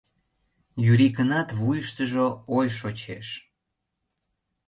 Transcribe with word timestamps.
—Юрикынат 0.91 1.49
вуйыштыжо 1.59 2.27
ой 2.57 2.67
шочеш. 2.79 3.27